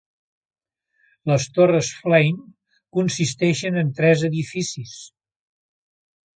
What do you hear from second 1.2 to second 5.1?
Les Torres Flame consisteixen en tres edificis: